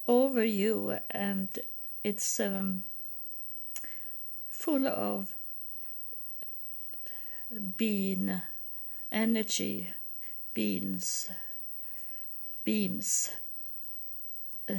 over 0.06 0.44
you, 0.44 0.98
and 1.10 1.48
it's 2.02 2.40
um, 2.40 2.84
full 4.50 4.86
of 4.86 5.34
bean 7.76 8.42
energy, 9.10 9.90
beans, 10.54 11.30
beams. 12.64 13.30
Uh, 14.68 14.74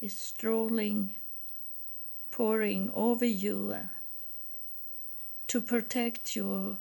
is 0.00 0.16
strolling, 0.16 1.14
pouring 2.30 2.90
over 2.94 3.24
you 3.24 3.76
to 5.50 5.60
protect 5.60 6.36
your 6.36 6.76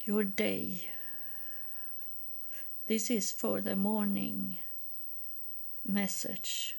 your 0.00 0.24
day. 0.24 0.88
This 2.88 3.08
is 3.08 3.30
for 3.30 3.60
the 3.60 3.76
morning 3.76 4.58
message. 5.86 6.74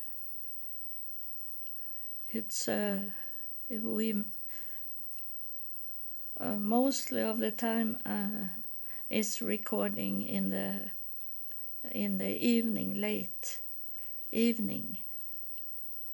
It's 2.30 2.68
uh, 2.68 3.00
we 3.70 4.26
uh, 6.38 6.56
mostly 6.56 7.22
of 7.22 7.40
the 7.40 7.52
time 7.52 7.98
uh, 8.06 8.50
is 9.10 9.42
recording 9.42 10.22
in 10.22 10.50
the 10.50 10.92
in 11.92 12.18
the 12.18 12.36
evening 12.46 13.00
late 13.00 13.62
evening. 14.34 14.98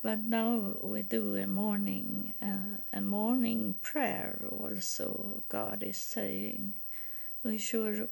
But 0.02 0.24
now 0.24 0.76
we 0.82 1.02
do 1.02 1.36
a 1.36 1.48
morning, 1.48 2.34
uh, 2.42 2.78
a 2.94 3.02
morning 3.02 3.76
prayer. 3.82 4.40
Also, 4.52 5.42
God 5.50 5.84
is 5.84 5.98
saying 5.98 6.74
we 7.44 7.58
should 7.58 8.08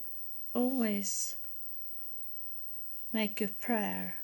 always 0.53 1.35
make 3.13 3.39
a 3.39 3.47
prayer 3.47 4.15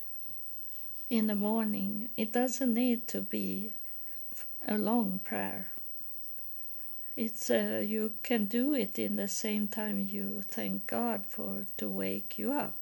in 1.10 1.28
the 1.28 1.36
morning. 1.36 2.10
It 2.18 2.32
doesn't 2.32 2.74
need 2.74 3.08
to 3.10 3.22
be 3.22 3.74
a 4.68 4.78
long 4.78 5.20
prayer. 5.24 5.70
It's 7.16 7.50
uh, 7.50 7.84
you 7.86 8.14
can 8.24 8.46
do 8.46 8.74
it 8.74 8.98
in 8.98 9.18
the 9.18 9.28
same 9.28 9.68
time 9.68 10.08
you 10.10 10.42
thank 10.50 10.88
God 10.88 11.26
for 11.28 11.66
to 11.78 11.88
wake 11.88 12.40
you 12.40 12.52
up, 12.54 12.80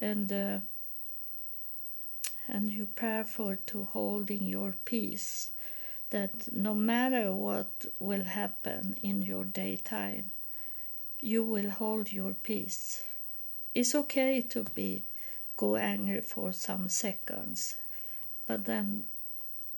and. 0.00 0.32
Uh, 0.32 0.58
and 2.48 2.70
you 2.70 2.88
pray 2.94 3.22
for 3.24 3.56
to 3.56 3.84
holding 3.84 4.44
your 4.44 4.74
peace 4.84 5.50
that 6.10 6.52
no 6.52 6.74
matter 6.74 7.32
what 7.32 7.86
will 7.98 8.24
happen 8.24 8.96
in 9.02 9.22
your 9.22 9.44
daytime 9.44 10.30
you 11.20 11.42
will 11.42 11.70
hold 11.70 12.12
your 12.12 12.34
peace. 12.34 13.02
It's 13.74 13.94
okay 13.94 14.40
to 14.42 14.64
be 14.74 15.04
go 15.56 15.76
angry 15.76 16.20
for 16.20 16.52
some 16.52 16.88
seconds 16.88 17.76
but 18.46 18.64
then 18.64 19.06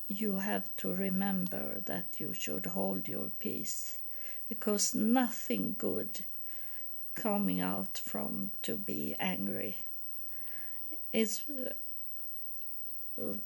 you 0.08 0.36
have 0.36 0.64
to 0.78 0.94
remember 0.94 1.80
that 1.84 2.06
you 2.18 2.32
should 2.34 2.66
hold 2.66 3.08
your 3.08 3.30
peace 3.38 3.98
because 4.48 4.94
nothing 4.94 5.74
good 5.78 6.24
coming 7.14 7.60
out 7.60 7.98
from 7.98 8.50
to 8.62 8.76
be 8.76 9.14
angry. 9.18 9.76
It's 11.12 11.42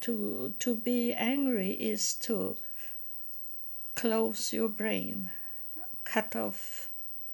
to 0.00 0.52
to 0.58 0.74
be 0.74 1.12
angry 1.12 1.70
is 1.70 2.14
to 2.14 2.56
close 3.94 4.52
your 4.52 4.68
brain 4.68 5.30
cut 6.04 6.34
off 6.36 6.88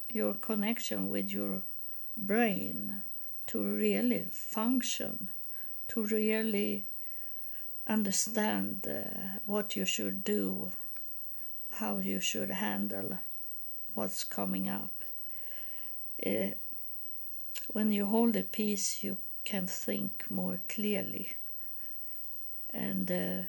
your 0.09 0.33
connection 0.33 1.09
with 1.09 1.29
your 1.29 1.61
brain 2.17 3.01
to 3.47 3.63
really 3.63 4.25
function 4.31 5.29
to 5.87 6.05
really 6.05 6.85
understand 7.87 8.87
uh, 8.87 9.39
what 9.45 9.75
you 9.75 9.85
should 9.85 10.23
do 10.23 10.71
how 11.71 11.97
you 11.97 12.19
should 12.19 12.49
handle 12.49 13.17
what's 13.93 14.23
coming 14.23 14.69
up. 14.69 14.91
Uh, 16.25 16.51
when 17.67 17.91
you 17.91 18.05
hold 18.05 18.35
a 18.35 18.43
peace 18.43 19.03
you 19.03 19.17
can 19.45 19.65
think 19.67 20.25
more 20.29 20.59
clearly 20.67 21.29
and 22.73 23.11
uh, 23.11 23.45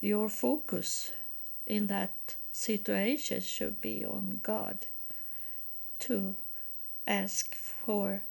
your 0.00 0.28
focus 0.28 1.12
in 1.66 1.86
that 1.86 2.36
situation 2.52 3.40
should 3.40 3.80
be 3.80 4.04
on 4.04 4.40
God 4.42 4.86
to 6.00 6.34
ask 7.06 7.54
for 7.54 8.22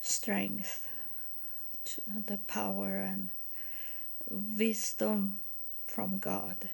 strength, 0.00 0.88
the 2.26 2.38
power 2.46 2.98
and 2.98 3.30
wisdom 4.30 5.40
from 5.86 6.18
God. 6.18 6.68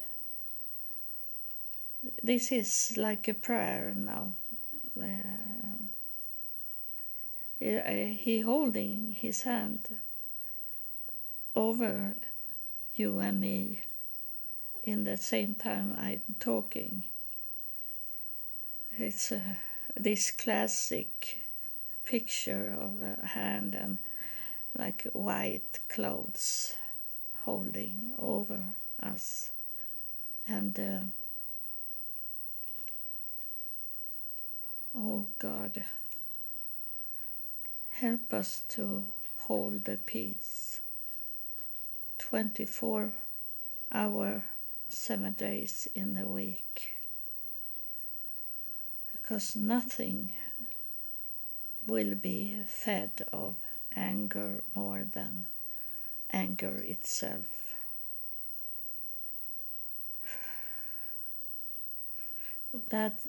This 2.21 2.51
is 2.51 2.95
like 2.97 3.27
a 3.27 3.33
prayer 3.33 3.93
now. 3.95 4.33
Uh, 4.99 5.05
he 7.59 8.41
holding 8.41 9.15
his 9.19 9.41
hand 9.43 9.97
over 11.55 12.15
you 12.95 13.19
and 13.19 13.39
me 13.39 13.81
in 14.83 15.03
the 15.05 15.17
same 15.17 15.55
time 15.55 15.95
I'm 15.97 16.21
talking. 16.39 17.03
It's 18.97 19.31
uh, 19.31 19.39
this 19.95 20.31
classic 20.31 21.39
picture 22.03 22.75
of 22.79 23.01
a 23.01 23.25
hand 23.27 23.73
and 23.75 23.97
like 24.77 25.07
white 25.13 25.79
clothes 25.89 26.73
holding 27.43 28.11
over 28.19 28.59
us. 29.01 29.51
And 30.47 30.79
uh, 30.79 31.05
oh 34.95 35.25
God, 35.39 35.83
help 37.91 38.33
us 38.33 38.61
to 38.69 39.05
hold 39.37 39.85
the 39.85 39.97
peace 39.97 40.74
24 42.29 43.13
hour, 43.91 44.43
seven 44.89 45.33
days 45.33 45.87
in 45.93 46.15
the 46.15 46.27
week. 46.27 46.95
Because 49.13 49.55
nothing 49.55 50.33
will 51.85 52.15
be 52.15 52.63
fed 52.65 53.11
of 53.31 53.55
anger 53.95 54.63
more 54.73 55.05
than 55.13 55.45
anger 56.31 56.75
itself. 56.77 57.75
That 62.89 63.19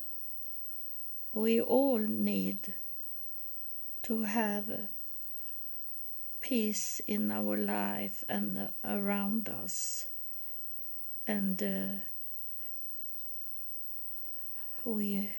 we 1.35 1.61
all 1.61 1.99
need 1.99 2.73
to 4.05 4.23
have 4.23 4.89
peace 6.47 7.01
in 7.09 7.33
our 7.33 7.57
life 7.57 8.23
and 8.29 8.69
around 8.85 9.49
us. 9.49 10.07
And 11.27 11.61
uh, 11.61 12.05
we 14.85 15.31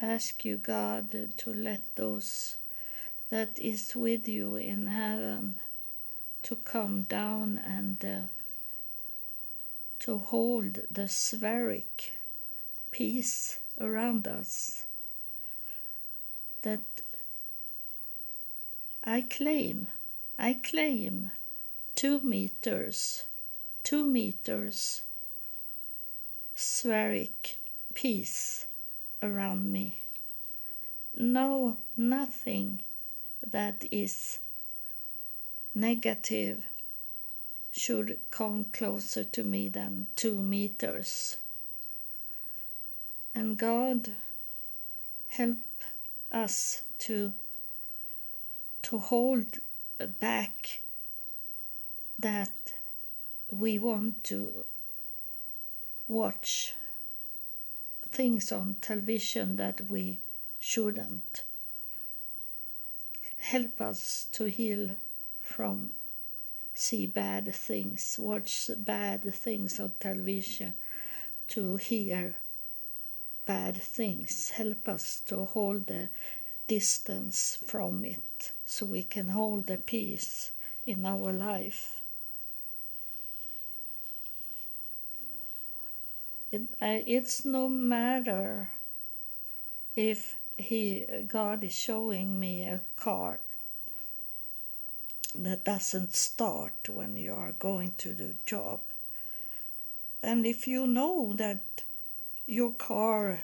ask 0.00 0.46
you, 0.46 0.56
God, 0.56 1.10
to 1.36 1.52
let 1.52 1.82
those 1.96 2.56
that 3.28 3.58
is 3.58 3.94
with 3.94 4.26
you 4.26 4.56
in 4.56 4.86
heaven 4.86 5.56
to 6.44 6.56
come 6.56 7.02
down 7.02 7.58
and 7.58 8.02
uh, 8.02 8.28
to 9.98 10.16
hold 10.16 10.78
the 10.90 11.06
spheric 11.06 12.12
peace 12.90 13.58
around 13.78 14.26
us 14.26 14.86
that 16.62 16.80
I 19.04 19.20
claim, 19.20 19.88
I 20.38 20.54
claim 20.54 21.30
two 21.94 22.20
meters, 22.20 23.24
two 23.82 24.04
meters 24.04 25.02
spheric 26.54 27.56
peace 27.94 28.66
around 29.22 29.70
me. 29.70 30.00
No, 31.14 31.76
nothing 31.96 32.82
that 33.46 33.84
is 33.90 34.38
negative 35.74 36.64
should 37.70 38.18
come 38.30 38.64
closer 38.72 39.24
to 39.24 39.44
me 39.44 39.68
than 39.68 40.06
two 40.16 40.42
meters. 40.42 41.36
And 43.34 43.58
God 43.58 44.12
help 45.28 45.58
us 46.32 46.82
to 47.00 47.32
to 48.82 48.98
hold 48.98 49.58
back 49.98 50.80
that 52.18 52.72
we 53.50 53.78
want 53.78 54.24
to 54.24 54.64
watch 56.08 56.74
things 58.10 58.50
on 58.52 58.76
television 58.80 59.56
that 59.56 59.80
we 59.88 60.20
shouldn't. 60.58 61.44
Help 63.38 63.80
us 63.80 64.26
to 64.32 64.44
heal 64.46 64.96
from 65.40 65.90
see 66.74 67.06
bad 67.06 67.54
things, 67.54 68.16
watch 68.18 68.70
bad 68.76 69.22
things 69.34 69.80
on 69.80 69.92
television, 69.98 70.74
to 71.48 71.76
hear 71.76 72.36
bad 73.46 73.76
things. 73.76 74.50
Help 74.50 74.88
us 74.88 75.22
to 75.26 75.44
hold 75.44 75.86
the 75.86 76.08
distance 76.66 77.58
from 77.66 78.04
it 78.04 78.52
so 78.64 78.86
we 78.86 79.02
can 79.02 79.28
hold 79.28 79.66
the 79.66 79.76
peace 79.76 80.50
in 80.86 81.04
our 81.04 81.32
life. 81.32 82.00
It, 86.52 86.62
uh, 86.80 87.02
it's 87.06 87.44
no 87.44 87.68
matter 87.68 88.70
if 89.94 90.36
he 90.56 91.04
God 91.26 91.64
is 91.64 91.74
showing 91.74 92.40
me 92.40 92.62
a 92.62 92.80
car 92.96 93.40
that 95.34 95.64
doesn't 95.64 96.14
start 96.14 96.88
when 96.88 97.16
you 97.16 97.34
are 97.34 97.52
going 97.52 97.92
to 97.98 98.12
the 98.12 98.34
job. 98.46 98.80
And 100.22 100.46
if 100.46 100.66
you 100.66 100.86
know 100.86 101.34
that 101.34 101.82
your 102.46 102.72
car 102.72 103.42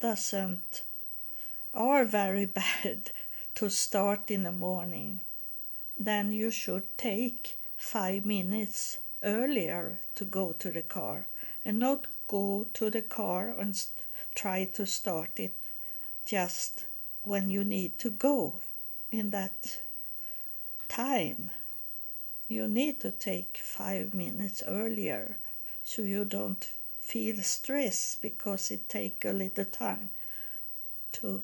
doesn't 0.00 0.84
are 1.74 2.04
very 2.04 2.46
bad 2.62 3.10
to 3.54 3.70
start 3.70 4.30
in 4.30 4.42
the 4.42 4.52
morning, 4.52 5.20
then 5.98 6.32
you 6.32 6.50
should 6.50 6.86
take 6.96 7.56
five 7.76 8.24
minutes 8.24 8.98
earlier 9.22 9.98
to 10.14 10.24
go 10.24 10.52
to 10.52 10.70
the 10.70 10.82
car 10.82 11.26
and 11.64 11.78
not 11.78 12.06
go 12.28 12.66
to 12.72 12.90
the 12.90 13.02
car 13.02 13.54
and 13.58 13.86
try 14.34 14.64
to 14.64 14.86
start 14.86 15.38
it 15.38 15.54
just 16.24 16.86
when 17.22 17.50
you 17.50 17.64
need 17.64 17.98
to 17.98 18.10
go 18.10 18.56
in 19.10 19.30
that 19.30 19.80
time. 20.88 21.50
You 22.48 22.68
need 22.68 23.00
to 23.00 23.10
take 23.10 23.60
five 23.62 24.14
minutes 24.14 24.62
earlier 24.66 25.38
so 25.84 26.02
you 26.02 26.24
don't 26.24 26.68
feel 27.00 27.36
stress 27.42 28.16
because 28.20 28.70
it 28.70 28.88
take 28.88 29.24
a 29.24 29.32
little 29.32 29.64
time 29.64 30.10
to 31.12 31.42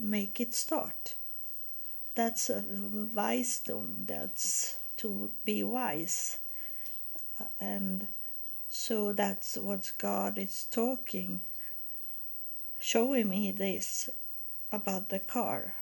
make 0.00 0.40
it 0.40 0.54
start. 0.54 1.14
That's 2.14 2.50
a 2.50 2.64
wisdom, 3.14 4.04
that's 4.06 4.76
to 4.98 5.30
be 5.44 5.62
wise. 5.62 6.38
Uh, 7.40 7.44
and 7.60 8.08
so 8.68 9.12
that's 9.12 9.56
what 9.56 9.92
God 9.98 10.38
is 10.38 10.66
talking, 10.70 11.40
showing 12.78 13.28
me 13.28 13.52
this 13.52 14.10
about 14.72 15.08
the 15.08 15.18
car. 15.18 15.74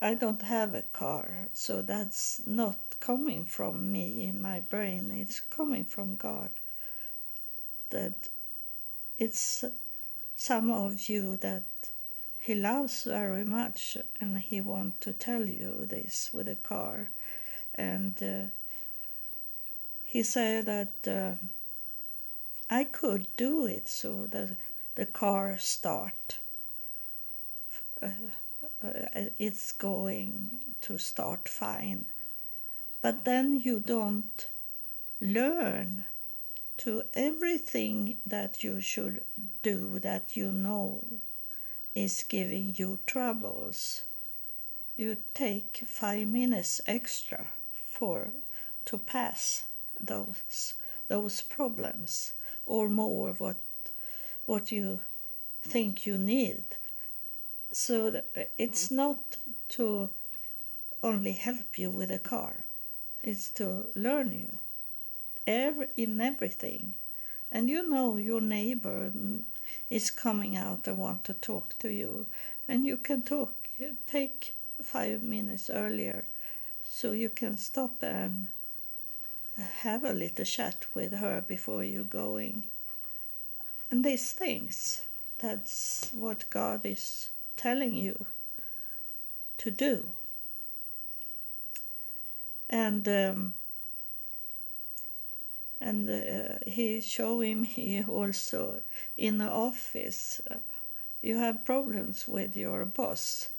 I 0.00 0.14
don't 0.14 0.42
have 0.42 0.74
a 0.74 0.82
car, 0.82 1.48
so 1.54 1.80
that's 1.80 2.42
not 2.46 2.78
coming 3.00 3.44
from 3.44 3.90
me 3.92 4.24
in 4.24 4.40
my 4.42 4.60
brain, 4.60 5.10
it's 5.10 5.40
coming 5.40 5.84
from 5.84 6.16
God. 6.16 6.50
That 7.90 8.28
it's 9.18 9.64
some 10.36 10.70
of 10.70 11.08
you 11.08 11.36
that 11.38 11.64
he 12.46 12.54
loves 12.54 13.02
very 13.02 13.44
much 13.44 13.98
and 14.20 14.38
he 14.38 14.60
want 14.60 15.00
to 15.00 15.12
tell 15.12 15.46
you 15.46 15.84
this 15.84 16.30
with 16.32 16.46
a 16.46 16.54
car. 16.54 17.10
And 17.74 18.14
uh, 18.22 18.50
he 20.04 20.22
said 20.22 20.66
that 20.66 20.94
uh, 21.08 21.34
i 22.70 22.84
could 22.84 23.26
do 23.36 23.66
it 23.66 23.88
so 23.88 24.28
that 24.28 24.50
the 24.94 25.06
car 25.06 25.58
start. 25.58 26.38
Uh, 28.00 28.10
uh, 28.84 28.90
it's 29.38 29.72
going 29.72 30.60
to 30.82 30.98
start 30.98 31.48
fine. 31.48 32.04
But 33.02 33.24
then 33.24 33.58
you 33.58 33.80
don't 33.80 34.46
learn 35.20 36.04
to 36.76 37.02
everything 37.12 38.18
that 38.24 38.62
you 38.62 38.80
should 38.80 39.24
do 39.62 39.98
that 39.98 40.36
you 40.36 40.52
know 40.52 41.02
is 41.96 42.24
giving 42.28 42.74
you 42.76 42.98
troubles, 43.06 44.02
you 44.98 45.16
take 45.32 45.82
five 45.86 46.28
minutes 46.28 46.78
extra 46.86 47.46
for 47.88 48.28
to 48.84 48.98
pass 48.98 49.64
those 49.98 50.74
those 51.08 51.40
problems 51.40 52.34
or 52.66 52.88
more 52.90 53.32
what 53.38 53.56
what 54.44 54.70
you 54.70 55.00
think 55.62 56.04
you 56.04 56.18
need. 56.18 56.64
So 57.72 58.20
it's 58.58 58.90
not 58.90 59.38
to 59.70 60.10
only 61.02 61.32
help 61.32 61.78
you 61.78 61.90
with 61.90 62.10
a 62.10 62.18
car, 62.18 62.66
it's 63.22 63.48
to 63.52 63.86
learn 63.94 64.32
you 64.32 64.58
every, 65.46 65.88
in 65.96 66.20
everything. 66.20 66.94
And 67.50 67.70
you 67.70 67.88
know 67.88 68.16
your 68.16 68.42
neighbor 68.42 69.12
is 69.90 70.10
coming 70.10 70.56
out 70.56 70.86
and 70.86 70.98
want 70.98 71.24
to 71.24 71.34
talk 71.34 71.78
to 71.78 71.88
you. 71.88 72.26
And 72.68 72.84
you 72.84 72.96
can 72.96 73.22
talk 73.22 73.68
take 74.06 74.54
five 74.82 75.22
minutes 75.22 75.70
earlier 75.70 76.24
so 76.84 77.12
you 77.12 77.28
can 77.28 77.56
stop 77.58 78.02
and 78.02 78.48
have 79.80 80.04
a 80.04 80.12
little 80.12 80.44
chat 80.44 80.86
with 80.94 81.12
her 81.12 81.40
before 81.46 81.84
you 81.84 82.04
going. 82.04 82.64
And 83.90 84.04
these 84.04 84.32
things 84.32 85.02
that's 85.38 86.10
what 86.14 86.48
god 86.50 86.80
is 86.84 87.30
telling 87.56 87.94
you 87.94 88.26
to 89.58 89.70
do. 89.70 90.04
And 92.68 93.06
um, 93.08 93.54
and 95.80 96.08
uh, 96.08 96.58
he 96.66 97.00
him 97.40 97.62
me 97.62 98.04
also 98.08 98.80
in 99.16 99.38
the 99.38 99.48
office. 99.48 100.40
Uh, 100.50 100.56
you 101.22 101.38
have 101.38 101.64
problems 101.64 102.26
with 102.28 102.56
your 102.56 102.84
boss. 102.86 103.50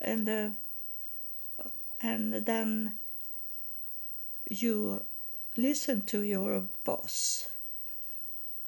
And 0.00 0.28
uh, 0.28 0.50
and 2.00 2.34
then 2.46 2.98
you 4.50 5.02
listen 5.56 6.02
to 6.02 6.20
your 6.20 6.64
boss. 6.84 7.48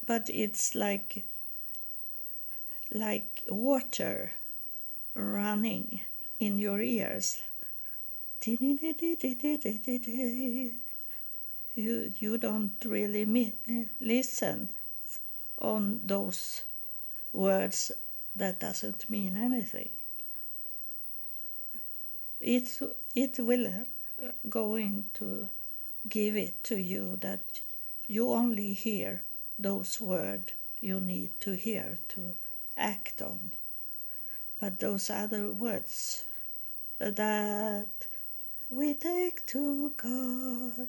But 0.06 0.30
it's 0.30 0.74
like 0.74 1.24
like 2.92 3.42
water 3.48 4.32
running 5.14 6.00
in 6.38 6.58
your 6.58 6.80
ears 6.80 7.42
you 11.76 12.12
you 12.18 12.38
don't 12.38 12.74
really 12.84 13.26
mi- 13.26 13.54
eh, 13.68 13.84
listen 14.00 14.68
on 15.58 16.00
those 16.06 16.62
words 17.32 17.92
that 18.34 18.60
doesn't 18.60 19.08
mean 19.10 19.36
anything. 19.36 19.90
It 22.40 22.80
it 23.14 23.38
will 23.38 23.84
going 24.48 25.04
to 25.14 25.48
give 26.08 26.36
it 26.36 26.64
to 26.64 26.76
you 26.76 27.16
that 27.20 27.60
you 28.06 28.32
only 28.32 28.72
hear 28.72 29.22
those 29.58 30.00
words 30.00 30.52
you 30.80 31.00
need 31.00 31.30
to 31.40 31.56
hear 31.56 31.98
to 32.08 32.34
act 32.76 33.20
on. 33.20 33.50
But 34.60 34.78
those 34.80 35.10
other 35.10 35.50
words 35.50 36.24
that 36.98 38.06
we 38.70 38.94
take 38.94 39.44
to 39.46 39.92
God 39.96 40.88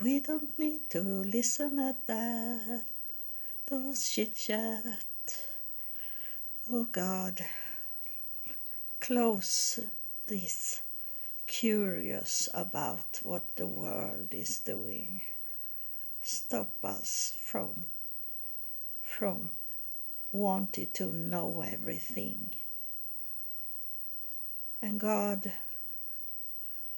we 0.00 0.20
don't 0.20 0.56
need 0.58 0.88
to 0.90 1.00
listen 1.00 1.78
at 1.80 2.06
that, 2.06 2.84
those 3.66 4.08
chit 4.08 4.36
chat. 4.36 5.04
Oh 6.70 6.84
God, 6.84 7.44
close 9.00 9.80
this 10.26 10.82
curious 11.48 12.48
about 12.54 13.18
what 13.24 13.56
the 13.56 13.66
world 13.66 14.28
is 14.30 14.60
doing. 14.60 15.22
Stop 16.22 16.84
us 16.84 17.36
from 17.42 17.86
from 19.02 19.50
wanting 20.30 20.86
to 20.92 21.06
know 21.12 21.64
everything. 21.66 22.50
And 24.80 25.00
God, 25.00 25.50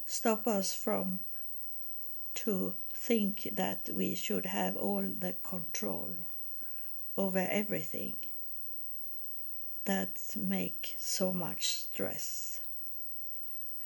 stop 0.05 0.45
us 0.45 0.75
from 0.75 1.21
to 2.35 2.75
think 3.01 3.49
that 3.53 3.89
we 3.91 4.13
should 4.13 4.45
have 4.45 4.77
all 4.77 5.01
the 5.01 5.33
control 5.41 6.13
over 7.17 7.47
everything 7.49 8.13
that 9.85 10.19
make 10.35 10.95
so 10.99 11.33
much 11.33 11.65
stress 11.65 12.59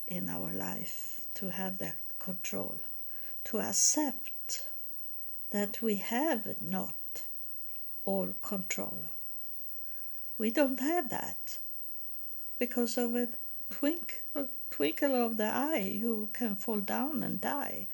in 0.06 0.28
our 0.28 0.52
life 0.52 1.22
to 1.34 1.50
have 1.50 1.78
that 1.78 1.96
control 2.20 2.78
to 3.46 3.62
accept 3.62 4.66
that 5.52 5.82
we 5.82 5.96
have 5.96 6.60
not 6.60 7.24
all 8.04 8.34
control. 8.42 9.00
We 10.38 10.52
don't 10.52 10.82
have 10.82 11.10
that 11.10 11.58
because 12.60 12.98
of 12.98 13.16
a 13.16 13.30
twinkle, 13.72 14.50
twinkle 14.70 15.16
of 15.16 15.38
the 15.38 15.46
eye 15.48 15.98
you 16.04 16.30
can 16.34 16.56
fall 16.56 16.82
down 16.82 17.24
and 17.24 17.40
die 17.40 17.88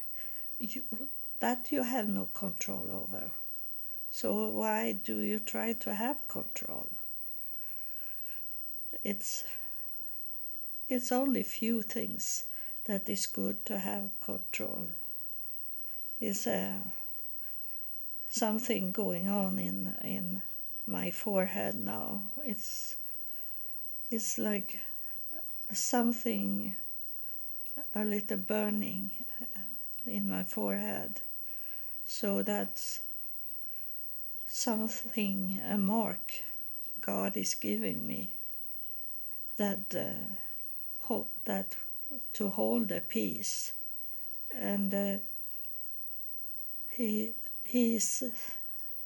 you, 0.62 0.84
that 1.40 1.72
you 1.72 1.84
have 1.84 2.08
no 2.08 2.26
control 2.34 2.88
over. 2.92 3.32
So 4.12 4.50
why 4.50 5.00
do 5.04 5.20
you 5.20 5.40
try 5.40 5.74
to 5.74 5.96
have 5.96 6.28
control? 6.28 6.88
It's 9.04 9.44
it's 10.90 11.12
only 11.12 11.44
few 11.44 11.82
things 11.82 12.44
that 12.84 13.08
is 13.10 13.26
good 13.26 13.66
to 13.66 13.80
have 13.80 14.10
control. 14.20 14.84
Is 16.20 16.46
uh, 16.46 16.82
something 18.30 18.92
going 18.92 19.30
on 19.30 19.58
in 19.58 19.96
in 20.04 20.42
my 20.86 21.10
forehead 21.12 21.76
now? 21.76 22.24
It's 22.44 22.98
it's 24.12 24.38
like 24.38 24.80
something 25.72 26.76
a 27.96 28.04
little 28.04 28.38
burning 28.38 29.12
in 30.06 30.30
my 30.30 30.44
forehead. 30.44 31.22
So 32.06 32.44
that's 32.44 33.02
something, 34.48 35.62
a 35.70 35.78
mark 35.78 36.42
God 37.02 37.38
is 37.38 37.56
giving 37.56 38.06
me 38.06 38.30
that 39.58 39.96
uh, 39.96 40.36
ho- 41.02 41.28
that 41.46 41.76
to 42.34 42.50
hold 42.50 42.88
the 42.90 43.02
peace, 43.02 43.72
and 44.56 44.94
uh, 44.94 45.18
he 46.90 47.34
he's 47.64 48.24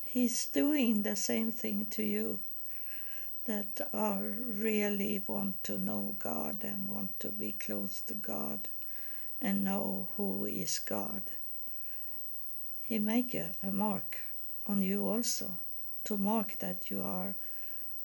he's 0.06 0.46
doing 0.48 1.04
the 1.04 1.16
same 1.16 1.52
thing 1.52 1.88
to 1.92 2.04
you 2.04 2.40
that 3.46 3.82
are 3.94 4.24
really 4.24 5.22
want 5.28 5.64
to 5.64 5.78
know 5.78 6.16
God 6.20 6.64
and 6.64 6.90
want 6.90 7.20
to 7.20 7.30
be 7.30 7.52
close 7.52 8.02
to 8.02 8.14
God 8.14 8.60
and 9.42 9.64
know 9.64 10.08
who 10.16 10.46
is 10.46 10.80
God. 10.80 11.22
He 12.82 13.00
make 13.00 13.34
a, 13.34 13.52
a 13.64 13.72
mark 13.72 14.20
on 14.68 14.82
you 14.82 15.08
also 15.08 15.52
to 16.06 16.18
mark 16.18 16.58
that 16.60 16.90
you 16.90 17.02
are 17.02 17.36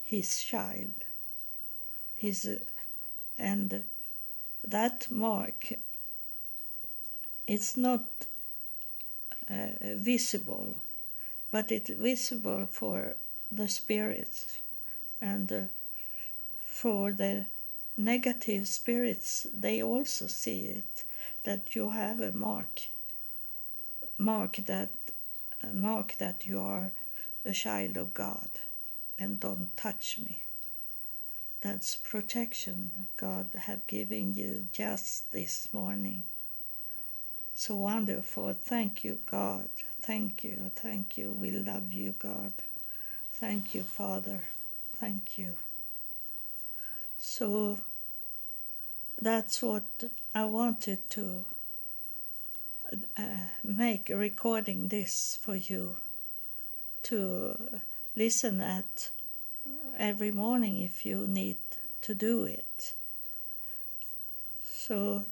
his 0.03 0.43
child. 0.43 0.93
His 2.15 2.61
and 3.39 3.85
that 4.65 5.11
mark 5.11 5.73
it's 7.47 7.77
not 7.77 8.05
uh, 9.51 9.71
visible, 9.97 10.77
but 11.51 11.73
it's 11.73 11.91
visible 11.91 12.69
for 12.71 13.17
the 13.51 13.67
spirits 13.67 14.61
and 15.21 15.53
uh, 15.53 15.61
for 16.63 17.11
the 17.11 17.47
negative 17.97 18.69
spirits. 18.69 19.49
They 19.53 19.83
also 19.83 20.29
see 20.29 20.67
it 20.67 21.05
that 21.45 21.75
you 21.75 21.91
have 21.91 22.21
a 22.21 22.33
mark 22.33 22.83
mark 24.19 24.57
that 24.67 24.91
mark 25.73 26.17
that 26.19 26.47
you 26.47 26.61
are 26.61 26.93
a 27.45 27.53
child 27.53 27.97
of 27.97 28.13
God 28.15 28.49
and 29.19 29.41
don't 29.41 29.75
touch 29.77 30.19
me. 30.19 30.45
That's 31.63 31.97
protection 31.97 32.91
God 33.17 33.49
have 33.55 33.87
given 33.87 34.35
you 34.35 34.67
just 34.73 35.33
this 35.33 35.69
morning. 35.73 36.25
So 37.55 37.77
wonderful. 37.77 38.55
Thank 38.55 39.05
you 39.05 39.19
God. 39.27 39.69
Thank 40.03 40.45
you. 40.45 40.71
Thank 40.75 41.19
you. 41.19 41.33
We 41.33 41.51
love 41.51 41.93
you 41.93 42.15
God. 42.19 42.53
Thank 43.33 43.75
you 43.75 43.83
Father. 43.83 44.41
Thank 44.97 45.39
you. 45.39 45.55
So 47.19 47.79
that's 49.21 49.63
what 49.63 49.85
I 50.35 50.45
wanted 50.45 51.09
to 51.11 51.45
uh, 53.17 53.23
make 53.63 54.09
recording 54.09 54.89
this 54.89 55.39
for 55.41 55.55
you 55.55 55.97
to 57.05 57.57
listen 58.17 58.61
at 58.61 59.11
every 59.99 60.31
morning 60.31 60.83
if 60.83 61.05
you 61.05 61.27
need 61.27 61.59
to 62.01 62.15
do 62.15 62.45
it. 62.45 62.95
So 64.65 65.25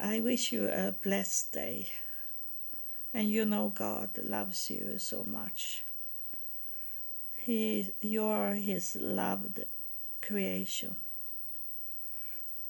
I 0.00 0.20
wish 0.20 0.52
you 0.52 0.68
a 0.68 0.92
blessed 0.92 1.52
day. 1.52 1.88
And 3.12 3.28
you 3.28 3.44
know 3.44 3.70
God 3.74 4.10
loves 4.22 4.70
you 4.70 4.98
so 4.98 5.24
much. 5.24 5.82
He, 7.38 7.90
you 8.00 8.24
are 8.24 8.54
His 8.54 8.96
loved 9.00 9.64
creation. 10.20 10.96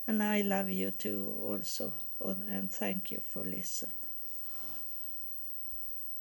And 0.08 0.24
I 0.24 0.40
love 0.40 0.70
you 0.70 0.90
too, 0.90 1.38
also, 1.40 1.92
and 2.20 2.68
thank 2.68 3.12
you 3.12 3.20
for 3.20 3.44
listening. 3.44 3.97